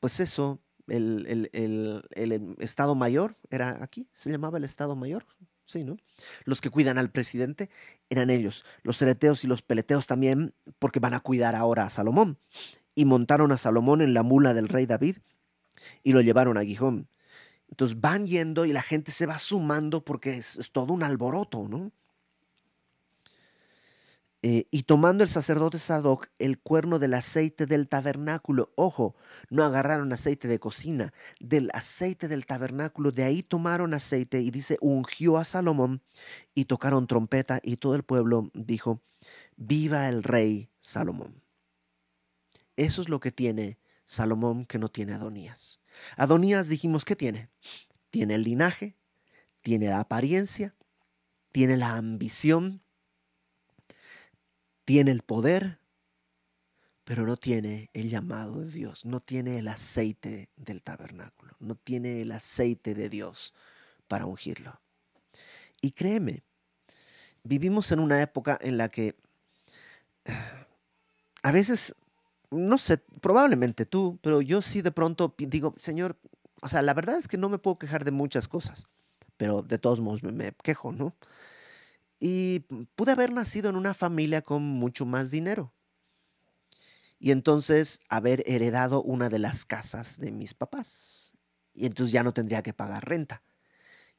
[0.00, 5.24] pues eso, el, el, Estado Mayor, era aquí, se llamaba el Estado Mayor,
[5.66, 5.98] sí, ¿no?
[6.44, 7.68] Los que cuidan al presidente
[8.08, 12.38] eran ellos, los cereteos y los peleteos también, porque van a cuidar ahora a Salomón.
[12.94, 15.18] Y montaron a Salomón en la mula del rey David
[16.02, 17.08] y lo llevaron a Gijón.
[17.68, 21.92] Entonces van yendo y la gente se va sumando porque es, todo un alboroto, ¿no?
[24.42, 29.16] Eh, y tomando el sacerdote Sadoc el cuerno del aceite del tabernáculo, ojo,
[29.50, 34.76] no agarraron aceite de cocina, del aceite del tabernáculo, de ahí tomaron aceite y dice,
[34.80, 36.02] ungió a Salomón
[36.54, 39.00] y tocaron trompeta y todo el pueblo dijo,
[39.56, 41.42] viva el rey Salomón.
[42.76, 45.80] Eso es lo que tiene Salomón que no tiene Adonías.
[46.16, 47.48] Adonías dijimos que tiene.
[48.10, 48.96] Tiene el linaje,
[49.62, 50.74] tiene la apariencia,
[51.52, 52.82] tiene la ambición,
[54.86, 55.78] tiene el poder,
[57.04, 62.22] pero no tiene el llamado de Dios, no tiene el aceite del tabernáculo, no tiene
[62.22, 63.52] el aceite de Dios
[64.08, 64.80] para ungirlo.
[65.82, 66.42] Y créeme,
[67.44, 69.14] vivimos en una época en la que
[71.42, 71.94] a veces
[72.50, 76.16] no sé, probablemente tú, pero yo sí de pronto digo, Señor,
[76.62, 78.86] o sea, la verdad es que no me puedo quejar de muchas cosas,
[79.36, 81.14] pero de todos modos me, quejo, ¿no?
[82.18, 82.60] Y
[82.94, 85.72] pude haber nacido en una familia con mucho más dinero.
[87.18, 91.34] Y entonces haber heredado una de las casas de mis papás.
[91.74, 93.42] Y entonces ya no tendría que pagar renta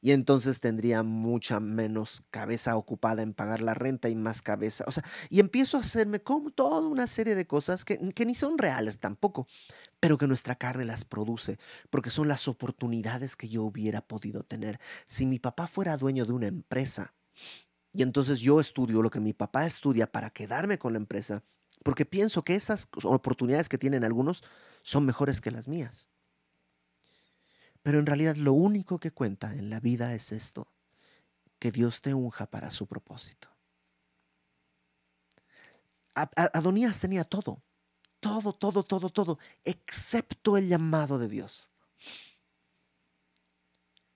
[0.00, 4.84] y entonces tendría mucha menos cabeza ocupada en pagar la renta y más cabeza.
[4.86, 8.34] O sea, y empiezo a hacerme como toda una serie de cosas que, que ni
[8.34, 9.48] son reales tampoco,
[10.00, 11.58] pero que nuestra carne las produce,
[11.90, 14.78] porque son las oportunidades que yo hubiera podido tener.
[15.06, 17.14] Si mi papá fuera dueño de una empresa,
[17.98, 21.42] y entonces yo estudio lo que mi papá estudia para quedarme con la empresa,
[21.82, 24.44] porque pienso que esas oportunidades que tienen algunos
[24.82, 26.08] son mejores que las mías.
[27.82, 30.68] Pero en realidad lo único que cuenta en la vida es esto,
[31.58, 33.48] que Dios te unja para su propósito.
[36.14, 37.64] Adonías tenía todo,
[38.20, 41.68] todo, todo, todo, todo, excepto el llamado de Dios.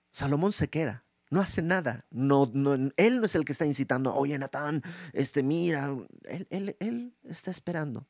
[0.09, 2.05] Salomón se queda, no hace nada.
[2.11, 2.51] No,
[2.95, 7.51] él no es el que está incitando, oye Natán, este, mira, él, él, él está
[7.51, 8.07] esperando.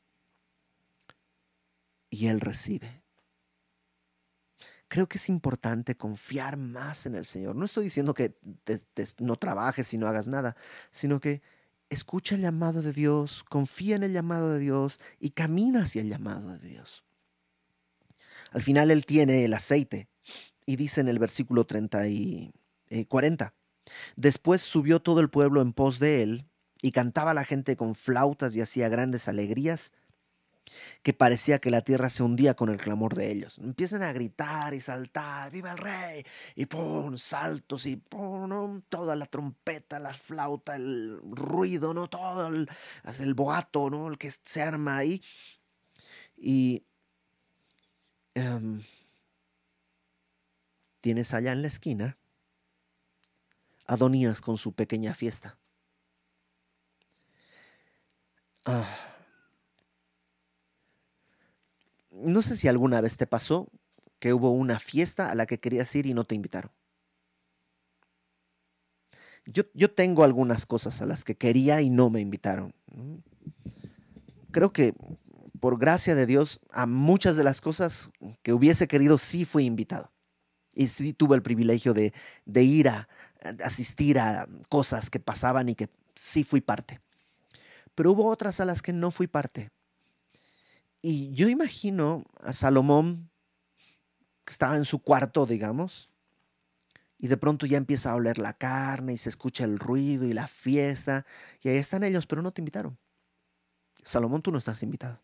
[2.10, 3.04] Y él recibe
[4.94, 7.56] creo que es importante confiar más en el Señor.
[7.56, 8.36] No estoy diciendo que
[9.18, 10.54] no trabajes y no hagas nada,
[10.92, 11.42] sino que
[11.88, 16.08] escucha el llamado de Dios, confía en el llamado de Dios y camina hacia el
[16.08, 17.02] llamado de Dios.
[18.52, 20.08] Al final Él tiene el aceite
[20.64, 22.54] y dice en el versículo 30 y
[23.08, 26.46] 40, eh, después subió todo el pueblo en pos de Él
[26.82, 29.92] y cantaba la gente con flautas y hacía grandes alegrías
[31.02, 33.58] que parecía que la tierra se hundía con el clamor de ellos.
[33.58, 36.24] Empiezan a gritar y saltar, ¡viva el rey!
[36.54, 37.16] Y ¡pum!
[37.16, 38.82] saltos y ¡pum!
[38.88, 42.08] toda la trompeta, la flauta, el ruido, ¿no?
[42.08, 42.68] Todo el,
[43.20, 44.08] el boato, ¿no?
[44.08, 45.22] El que se arma ahí.
[46.36, 46.84] Y
[48.34, 48.82] em,
[51.00, 52.18] tienes allá en la esquina
[53.86, 55.58] Adonías con su pequeña fiesta.
[58.64, 59.14] Ah
[62.14, 63.68] no sé si alguna vez te pasó
[64.18, 66.70] que hubo una fiesta a la que querías ir y no te invitaron.
[69.46, 72.74] Yo, yo tengo algunas cosas a las que quería y no me invitaron.
[74.50, 74.94] Creo que
[75.60, 78.10] por gracia de Dios, a muchas de las cosas
[78.42, 80.12] que hubiese querido sí fui invitado.
[80.72, 82.14] Y sí tuve el privilegio de,
[82.46, 83.08] de ir a,
[83.62, 87.00] asistir a cosas que pasaban y que sí fui parte.
[87.94, 89.70] Pero hubo otras a las que no fui parte.
[91.02, 93.30] Y yo imagino a Salomón,
[94.44, 96.10] que estaba en su cuarto, digamos,
[97.18, 100.32] y de pronto ya empieza a oler la carne y se escucha el ruido y
[100.32, 101.24] la fiesta,
[101.62, 102.98] y ahí están ellos, pero no te invitaron.
[104.02, 105.20] Salomón, tú no estás invitado.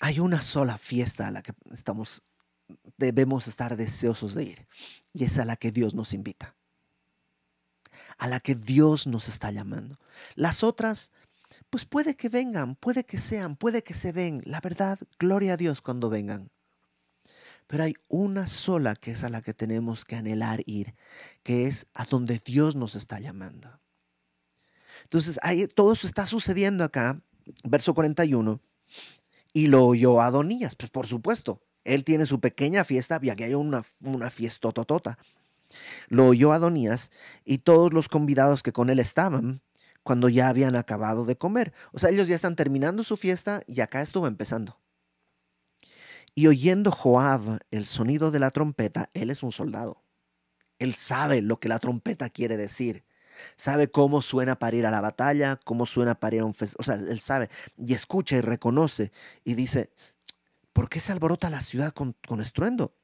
[0.00, 2.22] Hay una sola fiesta a la que estamos
[2.98, 4.66] debemos estar deseosos de ir.
[5.14, 6.54] Y es a la que Dios nos invita.
[8.18, 9.98] A la que Dios nos está llamando.
[10.34, 11.12] Las otras,
[11.70, 14.42] pues puede que vengan, puede que sean, puede que se den.
[14.44, 16.50] La verdad, gloria a Dios cuando vengan.
[17.68, 20.94] Pero hay una sola que es a la que tenemos que anhelar ir,
[21.42, 23.80] que es a donde Dios nos está llamando.
[25.04, 27.20] Entonces, ahí, todo eso está sucediendo acá,
[27.64, 28.60] verso 41,
[29.52, 33.54] y lo oyó Adonías, pues por supuesto, él tiene su pequeña fiesta, había que hay
[33.54, 35.18] una, una fiesta totota.
[36.08, 37.10] Lo oyó Adonías
[37.44, 39.62] y todos los convidados que con él estaban
[40.02, 41.72] cuando ya habían acabado de comer.
[41.92, 44.78] O sea, ellos ya están terminando su fiesta y acá estuvo empezando.
[46.34, 50.02] Y oyendo Joab el sonido de la trompeta, él es un soldado.
[50.78, 53.04] Él sabe lo que la trompeta quiere decir.
[53.56, 56.80] Sabe cómo suena para ir a la batalla, cómo suena para ir a un festival.
[56.80, 59.10] O sea, él sabe y escucha y reconoce
[59.44, 59.90] y dice,
[60.78, 62.94] ¿por qué se alborota la ciudad con, estruendo?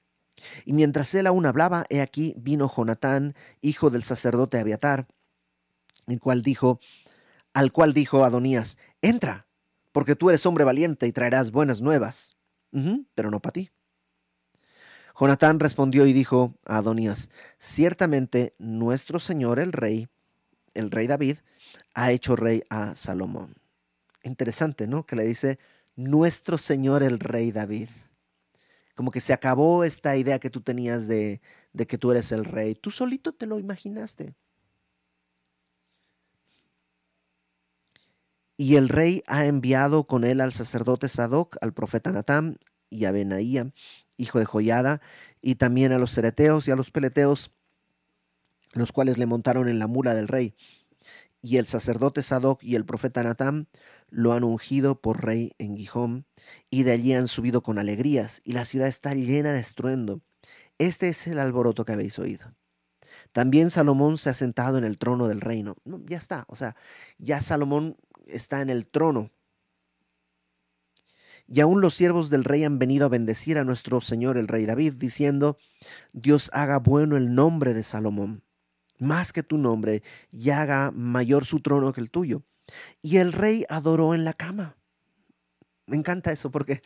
[0.64, 5.08] Y mientras él aún hablaba, he aquí vino Jonatán, hijo del sacerdote Abiatar,
[6.06, 6.78] el cual dijo,
[7.52, 9.48] al cual dijo Adonías, entra,
[9.90, 12.37] porque tú eres hombre valiente y traerás buenas nuevas,
[13.16, 13.72] pero no para ti.
[15.18, 20.06] Jonatán respondió y dijo a Adonías, ciertamente nuestro señor el rey,
[20.74, 21.38] el rey David,
[21.92, 23.56] ha hecho rey a Salomón.
[24.22, 25.06] Interesante, ¿no?
[25.06, 25.58] Que le dice,
[25.96, 27.88] nuestro Señor el Rey David.
[28.94, 31.40] Como que se acabó esta idea que tú tenías de,
[31.72, 32.74] de que tú eres el rey.
[32.74, 34.35] Tú solito te lo imaginaste.
[38.57, 43.12] Y el rey ha enviado con él al sacerdote Sadoc, al profeta Natán y a
[43.12, 43.72] Benaía,
[44.16, 45.00] hijo de Joyada,
[45.42, 47.50] y también a los cereteos y a los peleteos,
[48.74, 50.54] los cuales le montaron en la mula del rey.
[51.42, 53.68] Y el sacerdote Sadoc y el profeta Natán
[54.14, 56.24] lo han ungido por rey en Gijón,
[56.70, 60.20] y de allí han subido con alegrías, y la ciudad está llena de estruendo.
[60.79, 62.55] Este es el alboroto que habéis oído.
[63.33, 65.77] También Salomón se ha sentado en el trono del reino.
[66.07, 66.77] ya está, o sea,
[67.18, 67.96] ya Salomón
[68.27, 69.33] está en el trono.
[71.48, 74.64] Y aún los siervos del rey han venido a bendecir a nuestro Señor el rey
[74.64, 75.59] David, diciendo,
[76.12, 78.44] Dios haga bueno el nombre de Salomón,
[79.00, 82.44] más que tu nombre, y haga mayor su trono que el tuyo
[83.03, 84.77] y el rey adoró en la cama.
[85.87, 86.83] Me encanta eso porque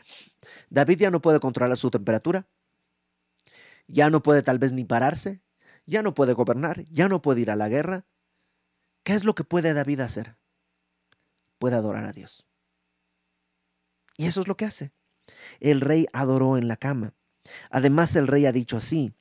[0.71, 2.47] David ya no puede controlar su temperatura,
[3.87, 5.41] ya no puede tal vez ni pararse,
[5.87, 8.07] ya no puede gobernar, ya no puede ir a la guerra.
[9.05, 10.37] ¿Qué es lo que puede David hacer?
[11.59, 12.47] Puede adorar a Dios.
[14.17, 14.93] Y eso es lo que hace.
[15.61, 17.14] El rey adoró en la cama.
[17.71, 19.14] Además el rey ha dicho así,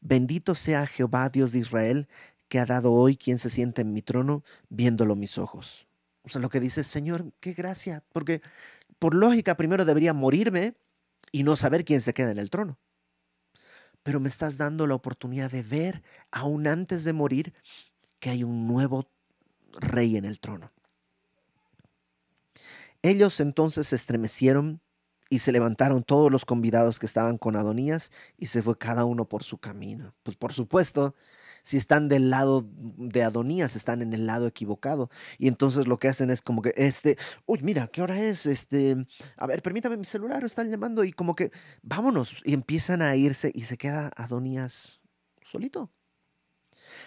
[0.00, 2.08] bendito sea Jehová Dios de Israel,
[2.48, 5.86] que ha dado hoy quien se siente en mi trono, viéndolo mis ojos.
[6.22, 8.42] O sea, lo que dice, Señor, qué gracia, porque
[8.98, 10.74] por lógica primero debería morirme
[11.32, 12.78] y no saber quién se queda en el trono.
[14.02, 17.52] Pero me estás dando la oportunidad de ver, aún antes de morir,
[18.18, 19.10] que hay un nuevo
[19.72, 20.72] rey en el trono.
[23.02, 24.80] Ellos entonces se estremecieron
[25.30, 29.28] y se levantaron todos los convidados que estaban con Adonías y se fue cada uno
[29.28, 30.14] por su camino.
[30.22, 31.14] Pues por supuesto,
[31.62, 35.10] si están del lado de Adonías, están en el lado equivocado.
[35.38, 38.46] Y entonces lo que hacen es como que, este, uy, mira, ¿qué hora es?
[38.46, 38.96] Este,
[39.36, 41.50] a ver, permítame mi celular, están llamando y como que,
[41.82, 42.42] vámonos.
[42.44, 45.00] Y empiezan a irse y se queda Adonías
[45.44, 45.90] solito.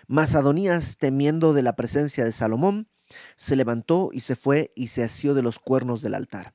[0.07, 2.89] Mas Adonías, temiendo de la presencia de Salomón,
[3.35, 6.53] se levantó y se fue y se asió de los cuernos del altar.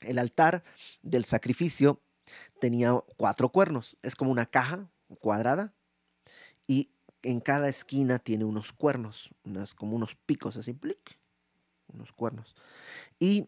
[0.00, 0.62] El altar
[1.02, 2.02] del sacrificio
[2.60, 3.96] tenía cuatro cuernos.
[4.02, 5.74] Es como una caja cuadrada
[6.72, 6.88] y
[7.22, 10.74] en cada esquina tiene unos cuernos, unas, como unos picos así,
[11.92, 12.56] unos cuernos.
[13.18, 13.46] Y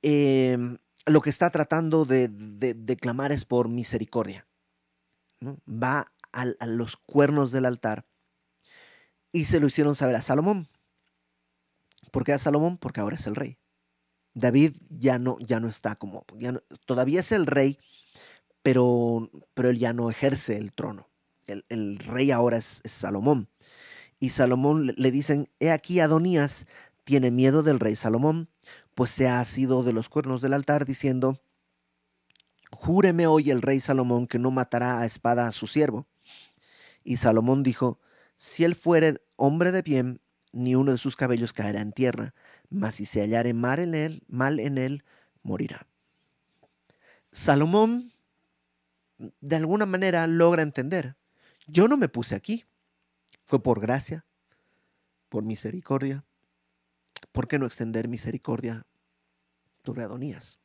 [0.00, 4.46] em, lo que está tratando de, de, clamar es por misericordia.
[5.42, 8.06] Va a, a, los cuernos del altar
[9.32, 10.68] y se lo hicieron saber a Salomón.
[12.12, 12.78] ¿Por qué a Salomón?
[12.78, 13.58] Porque ahora es el rey.
[14.34, 17.78] David ya no, ya no está como, ya todavía es el rey,
[18.62, 21.11] pero, pero él ya no ejerce el trono
[21.46, 23.48] el, rey ahora es, Salomón.
[24.18, 26.66] Y Salomón le, dicen, he aquí Adonías
[27.04, 28.48] tiene miedo del rey Salomón,
[28.94, 31.40] pues se ha asido de los cuernos del altar diciendo,
[32.70, 36.06] Júreme hoy el rey Salomón que no matará a espada a su siervo.
[37.04, 38.00] Y Salomón dijo,
[38.36, 40.20] Si él fuere hombre de bien,
[40.52, 42.34] ni uno de sus cabellos caerá en tierra,
[42.70, 45.04] mas si se hallare mal en él, mal en él,
[45.42, 45.86] morirá.
[47.32, 48.12] Salomón,
[49.18, 51.16] de alguna manera, logra entender,
[51.72, 52.66] yo no me puse aquí,
[53.44, 54.26] fue por gracia,
[55.30, 56.24] por misericordia.
[57.32, 58.86] ¿Por qué no extender misericordia
[59.82, 60.58] sobre Adonías?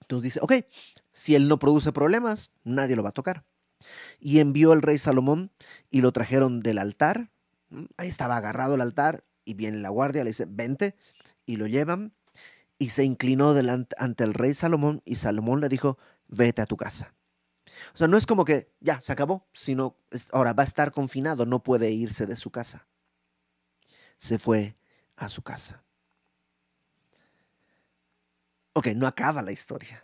[0.00, 0.64] Entonces dice, ok,
[1.12, 3.44] si él no produce problemas, nadie lo va a tocar.
[4.18, 5.50] Y envió el rey Salomón
[5.90, 7.30] y lo trajeron del altar.
[7.98, 10.96] Ahí estaba agarrado el altar y viene la guardia, le dice, vente,
[11.44, 12.14] y lo llevan.
[12.78, 16.78] Y se inclinó delante, ante el rey Salomón y Salomón le dijo, vete a tu
[16.78, 17.14] casa.
[17.94, 19.96] O sea, no es como que ya se acabó, sino
[20.32, 22.86] ahora va a estar confinado, no puede irse de su casa.
[24.18, 24.76] Se fue
[25.16, 25.82] a su casa.
[28.72, 30.02] Ok, no acaba la historia.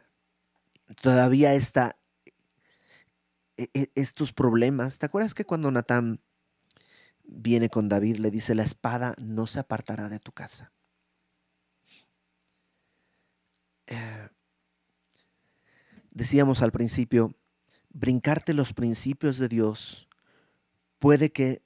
[1.00, 1.96] Todavía está
[3.56, 4.98] e, e, estos problemas.
[4.98, 6.20] ¿Te acuerdas que cuando Natán
[7.24, 10.72] viene con David le dice, la espada no se apartará de tu casa?
[13.86, 14.28] Eh,
[16.10, 17.34] decíamos al principio,
[17.96, 20.06] brincarte los principios de Dios
[20.98, 21.62] puede que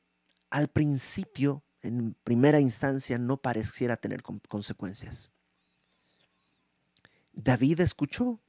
[0.48, 5.30] al principio, en primera instancia, no pareciera tener consecuencias.
[7.32, 8.40] David escuchó,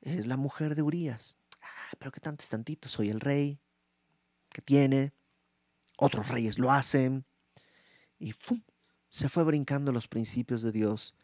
[0.00, 1.38] es la mujer de Urias.
[1.62, 3.60] Ah, pero qué tanto es tantito, soy el rey,
[4.48, 5.12] que tiene,
[5.96, 7.24] otros reyes lo hacen.
[8.18, 8.34] Y
[9.10, 11.14] se fue brincando los principios de Dios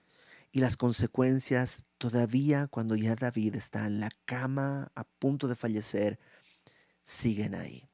[0.57, 6.19] y las consecuencias todavía cuando ya David está en la cama a punto de fallecer,
[7.05, 7.87] siguen ahí.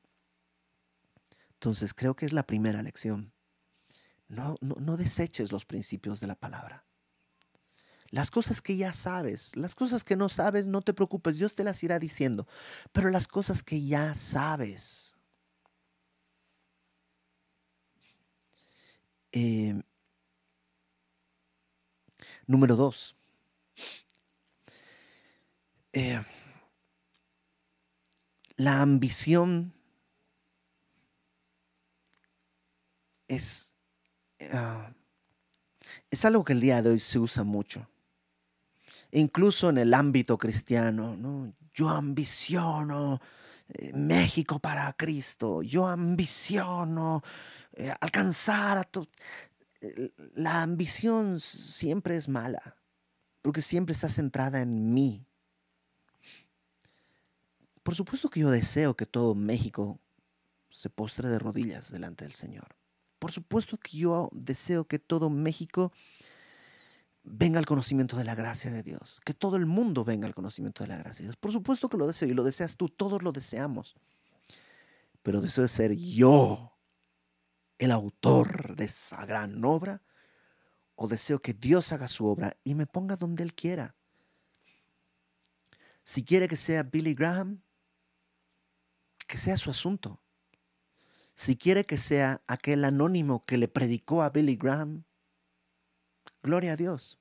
[1.55, 3.33] Entonces creo que es la primera lección.
[4.29, 6.85] No, no, deseches los principios de la palabra.
[8.11, 11.65] Las cosas que ya sabes, las cosas que no sabes, no te preocupes, Dios te
[11.65, 12.47] las irá diciendo.
[12.93, 15.19] Pero las cosas que ya sabes.
[19.33, 19.83] Eh,
[22.47, 23.17] Número dos.
[25.93, 26.23] Eh,
[28.57, 29.75] la ambición
[33.29, 33.75] es,
[34.53, 34.93] ah,
[36.11, 37.87] es algo que el día de hoy se usa mucho.
[39.11, 41.53] Incluso en el ámbito cristiano, ¿no?
[41.75, 43.21] Yo ambiciono
[43.69, 47.23] eh, México para Cristo, yo ambiciono
[47.75, 49.07] eh, alcanzar a tu
[50.35, 52.77] la ambición siempre es mala,
[53.43, 55.27] porque siempre está centrada en mí.
[57.83, 59.99] Por supuesto que yo deseo que todo México
[60.71, 62.77] se postre de rodillas delante del Señor.
[63.19, 65.93] Por supuesto que yo deseo que todo México
[67.25, 70.83] venga al conocimiento de la gracia de Dios, que todo el mundo venga al conocimiento
[70.85, 71.37] de la gracia de Dios.
[71.37, 73.95] Por supuesto que lo deseo y lo deseas tú, todos lo deseamos.
[75.23, 76.72] Pero deseo ser yo
[77.85, 80.03] el autor de esa gran obra,
[80.95, 83.97] o deseo que Dios haga su obra y me ponga donde Él quiera.
[86.05, 87.61] Si quiere que sea Billy Graham,
[89.27, 90.23] que sea su asunto.
[91.35, 95.05] Si quiere que sea aquel anónimo que le predicó a Billy Graham,
[96.41, 97.19] gloria a Dios.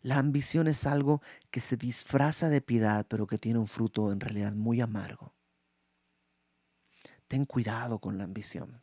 [0.00, 1.22] La ambición es algo
[1.52, 5.32] que se disfraza de piedad, pero que tiene un fruto en realidad muy amargo.
[7.28, 8.81] Ten cuidado con la ambición.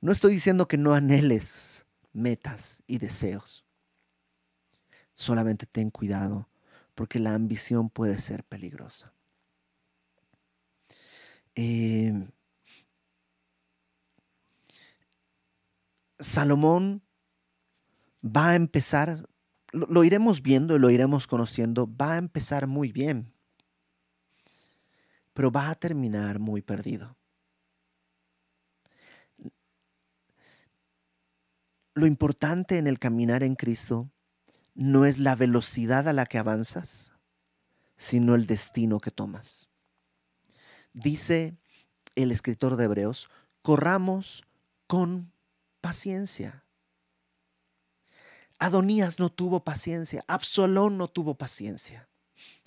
[0.00, 3.64] No estoy diciendo que no anheles metas y deseos.
[5.14, 6.48] Solamente ten cuidado
[6.94, 9.12] porque la ambición puede ser peligrosa.
[11.54, 12.30] Em,
[16.18, 17.02] Salomón
[18.24, 19.28] va a empezar,
[19.72, 23.32] lo, iremos viendo y lo iremos conociendo, va a empezar muy bien,
[25.32, 27.16] pero va a terminar muy perdido.
[31.94, 34.10] Lo importante en el caminar en Cristo
[34.74, 37.12] no es la velocidad a la que avanzas,
[37.96, 39.68] sino el destino que tomas.
[40.92, 41.56] Dice
[42.14, 43.28] el escritor de Hebreos,
[43.62, 44.44] corramos
[44.86, 45.32] con
[45.80, 46.64] paciencia.
[48.58, 52.09] Adonías no tuvo paciencia, Absalón no tuvo paciencia.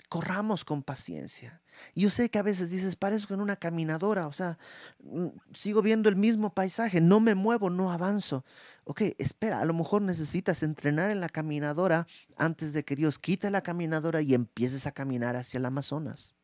[0.08, 1.60] Corramos con paciencia.
[1.94, 4.58] Yo sé que a veces dices, parezco en una caminadora, o sea,
[5.00, 8.44] mm, sigo viendo el mismo paisaje, no me muevo, no avanzo.
[8.84, 13.50] Ok, espera, a lo mejor necesitas entrenar en la caminadora antes de que Dios quite
[13.50, 16.34] la caminadora y empieces a caminar hacia el Amazonas.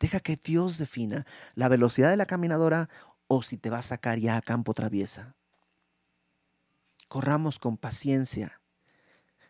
[0.00, 2.88] Deja que Dios defina la velocidad de la caminadora
[3.28, 5.34] o si te va a sacar ya a campo traviesa.
[7.08, 8.60] corramos con paciencia.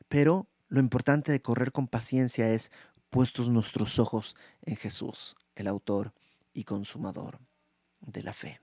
[0.09, 2.73] Pero lo importante de correr con paciencia es
[3.11, 6.13] puestos nuestros ojos en Jesús, el autor
[6.53, 7.39] y consumador
[8.01, 8.61] de la fe.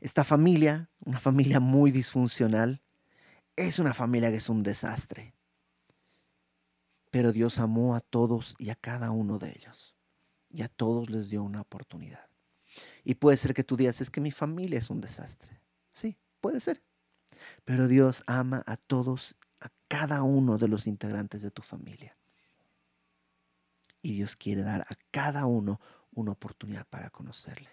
[0.00, 2.80] Esta familia, una familia muy disfuncional,
[3.56, 5.34] es una familia que es un desastre.
[7.10, 9.94] Pero Dios amó a todos y a cada uno de ellos.
[10.48, 12.26] Y a todos les dio una oportunidad.
[13.04, 15.60] Y puede ser que tú digas, es que mi familia es un desastre.
[15.92, 16.82] Sí, puede ser.
[17.64, 19.36] Pero Dios ama a todos,
[19.92, 22.16] cada uno de los integrantes de tu familia.
[24.00, 25.82] Y Dios quiere dar a cada uno
[26.12, 27.68] una oportunidad para conocerle.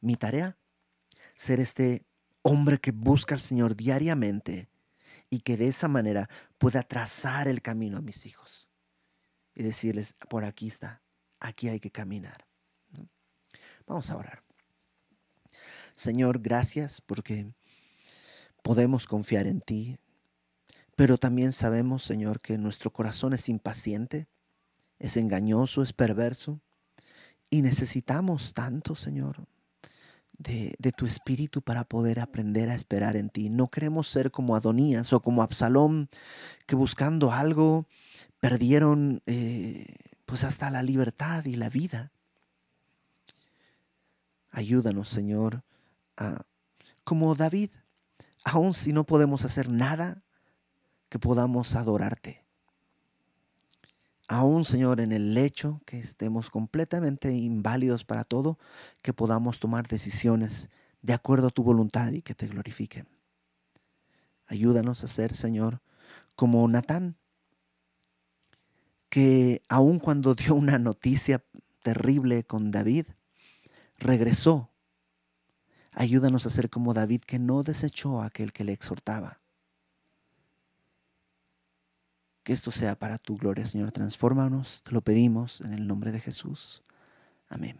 [0.00, 0.56] Mi tarea,
[1.36, 2.06] ser este
[2.40, 4.70] hombre que busca al Señor diariamente
[5.28, 8.66] y que de esa manera pueda trazar el camino a mis hijos
[9.54, 11.02] y decirles, por aquí está,
[11.40, 12.46] aquí hay que caminar.
[13.86, 14.42] Vamos a orar.
[15.94, 17.52] Señor, gracias porque
[18.62, 19.98] podemos confiar en ti,
[20.98, 24.26] pero también sabemos, Señor, que nuestro corazón es impaciente,
[24.98, 26.60] es engañoso, es perverso,
[27.48, 29.46] y necesitamos tanto, Señor,
[30.38, 33.48] de, tu espíritu para poder aprender a esperar en ti.
[33.48, 36.08] No queremos ser como Adonías o como Absalón,
[36.66, 37.86] que buscando algo
[38.40, 39.94] perdieron eh,
[40.26, 42.10] pues hasta la libertad y la vida.
[44.50, 45.62] Ayúdanos, Señor,
[47.04, 47.70] como David,
[48.42, 50.24] aun si no podemos hacer nada,
[51.08, 52.44] que podamos adorarte.
[54.28, 58.58] Aún, Señor, en el lecho que estemos completamente inválidos para todo,
[59.00, 60.68] que podamos tomar decisiones
[61.00, 63.08] de acuerdo a tu voluntad y que te glorifiquen.
[64.46, 65.80] Ayúdanos a ser, Señor,
[66.34, 67.16] como Natán,
[69.08, 71.42] que aun cuando dio una noticia
[71.82, 73.06] terrible con David,
[73.96, 74.70] regresó.
[75.92, 79.40] Ayúdanos a ser como David que no desechó a aquel que le exhortaba.
[82.48, 83.92] Que esto sea para tu gloria, Señor.
[83.92, 86.82] Transfórmanos, te lo pedimos en el nombre de Jesús.
[87.50, 87.76] Amén.